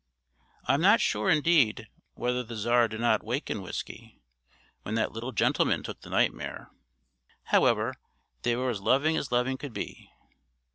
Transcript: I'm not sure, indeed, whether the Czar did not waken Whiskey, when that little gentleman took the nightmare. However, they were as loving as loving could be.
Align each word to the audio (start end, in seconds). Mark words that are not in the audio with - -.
I'm 0.67 0.81
not 0.81 0.99
sure, 0.99 1.29
indeed, 1.29 1.87
whether 2.15 2.41
the 2.41 2.55
Czar 2.55 2.87
did 2.87 2.99
not 3.01 3.23
waken 3.23 3.61
Whiskey, 3.61 4.19
when 4.81 4.95
that 4.95 5.11
little 5.11 5.31
gentleman 5.31 5.83
took 5.83 6.01
the 6.01 6.09
nightmare. 6.09 6.71
However, 7.53 7.93
they 8.41 8.55
were 8.55 8.71
as 8.71 8.81
loving 8.81 9.15
as 9.15 9.31
loving 9.31 9.59
could 9.59 9.73
be. 9.73 10.09